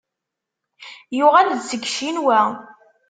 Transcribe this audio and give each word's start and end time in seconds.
Yuɣal-d 1.17 1.59
seg 1.65 1.83
Ccinwa. 1.89 2.41